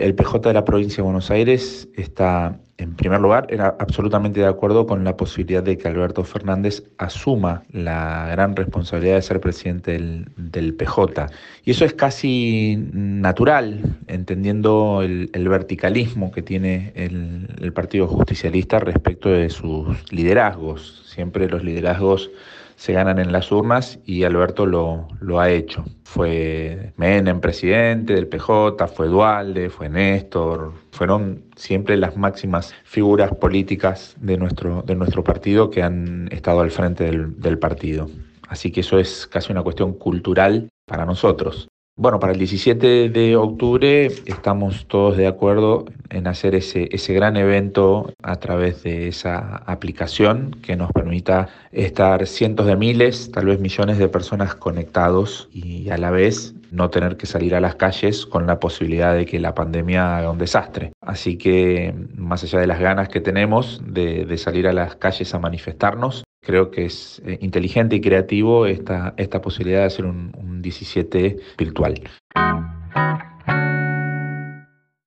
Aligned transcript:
El 0.00 0.14
PJ 0.14 0.48
de 0.48 0.54
la 0.54 0.64
provincia 0.64 0.96
de 0.96 1.02
Buenos 1.02 1.30
Aires 1.30 1.86
está, 1.94 2.58
en 2.78 2.96
primer 2.96 3.20
lugar, 3.20 3.46
era 3.50 3.76
absolutamente 3.78 4.40
de 4.40 4.46
acuerdo 4.46 4.86
con 4.86 5.04
la 5.04 5.14
posibilidad 5.14 5.62
de 5.62 5.76
que 5.76 5.88
Alberto 5.88 6.24
Fernández 6.24 6.82
asuma 6.96 7.64
la 7.70 8.26
gran 8.30 8.56
responsabilidad 8.56 9.16
de 9.16 9.22
ser 9.22 9.40
presidente 9.40 9.92
del, 9.92 10.74
PJ. 10.74 11.26
Y 11.66 11.72
eso 11.72 11.84
es 11.84 11.92
casi 11.92 12.82
natural, 12.92 13.98
entendiendo 14.06 15.02
el, 15.02 15.48
verticalismo 15.50 16.32
que 16.32 16.40
tiene 16.40 16.92
el, 16.94 17.48
el 17.60 17.72
Partido 17.74 18.06
Justicialista 18.06 18.78
respecto 18.78 19.28
de 19.28 19.50
sus 19.50 20.10
liderazgos. 20.10 21.02
Siempre 21.04 21.46
los 21.46 21.62
liderazgos 21.62 22.30
se 22.76 22.94
ganan 22.94 23.18
en 23.18 23.32
las 23.32 23.52
urnas 23.52 23.98
y 24.06 24.24
Alberto 24.24 24.64
lo, 24.64 25.08
lo 25.20 25.40
ha 25.40 25.50
hecho. 25.50 25.84
Fue 26.10 26.92
Menem 26.96 27.40
presidente 27.40 28.14
del 28.14 28.26
PJ, 28.26 28.88
fue 28.88 29.06
Dualde, 29.06 29.70
fue 29.70 29.88
Néstor, 29.88 30.72
fueron 30.90 31.44
siempre 31.54 31.96
las 31.96 32.16
máximas 32.16 32.74
figuras 32.82 33.30
políticas 33.36 34.16
de 34.18 34.36
nuestro, 34.36 34.82
de 34.82 34.96
nuestro 34.96 35.22
partido 35.22 35.70
que 35.70 35.84
han 35.84 36.28
estado 36.32 36.62
al 36.62 36.72
frente 36.72 37.04
del, 37.04 37.40
del 37.40 37.60
partido. 37.60 38.10
Así 38.48 38.72
que 38.72 38.80
eso 38.80 38.98
es 38.98 39.28
casi 39.28 39.52
una 39.52 39.62
cuestión 39.62 39.92
cultural 39.92 40.68
para 40.84 41.06
nosotros. 41.06 41.68
Bueno, 42.00 42.18
para 42.18 42.32
el 42.32 42.38
17 42.38 43.10
de 43.10 43.36
octubre 43.36 44.06
estamos 44.24 44.86
todos 44.86 45.18
de 45.18 45.26
acuerdo 45.26 45.84
en 46.08 46.28
hacer 46.28 46.54
ese, 46.54 46.88
ese 46.92 47.12
gran 47.12 47.36
evento 47.36 48.10
a 48.22 48.36
través 48.36 48.82
de 48.84 49.08
esa 49.08 49.56
aplicación 49.66 50.56
que 50.62 50.76
nos 50.76 50.90
permita 50.92 51.50
estar 51.72 52.26
cientos 52.26 52.66
de 52.66 52.76
miles, 52.76 53.30
tal 53.32 53.44
vez 53.44 53.60
millones 53.60 53.98
de 53.98 54.08
personas 54.08 54.54
conectados 54.54 55.50
y 55.52 55.90
a 55.90 55.98
la 55.98 56.10
vez 56.10 56.54
no 56.70 56.88
tener 56.88 57.18
que 57.18 57.26
salir 57.26 57.54
a 57.54 57.60
las 57.60 57.74
calles 57.74 58.24
con 58.24 58.46
la 58.46 58.58
posibilidad 58.60 59.14
de 59.14 59.26
que 59.26 59.38
la 59.38 59.54
pandemia 59.54 60.16
haga 60.16 60.30
un 60.30 60.38
desastre. 60.38 60.92
Así 61.02 61.36
que 61.36 61.94
más 62.16 62.42
allá 62.44 62.60
de 62.60 62.66
las 62.66 62.80
ganas 62.80 63.10
que 63.10 63.20
tenemos 63.20 63.82
de, 63.84 64.24
de 64.24 64.38
salir 64.38 64.66
a 64.68 64.72
las 64.72 64.96
calles 64.96 65.34
a 65.34 65.38
manifestarnos, 65.38 66.24
Creo 66.42 66.70
que 66.70 66.86
es 66.86 67.20
eh, 67.26 67.38
inteligente 67.42 67.96
y 67.96 68.00
creativo 68.00 68.64
esta, 68.64 69.12
esta 69.18 69.42
posibilidad 69.42 69.80
de 69.80 69.86
hacer 69.86 70.06
un, 70.06 70.32
un 70.60 70.62
17 70.62 71.38
virtual. 71.58 71.94